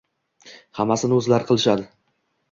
[0.83, 1.85] Hammasini o`zlari qilishadi